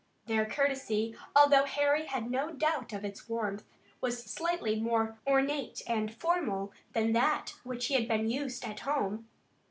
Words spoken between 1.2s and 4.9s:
although Harry had no doubt of its warmth, was slightly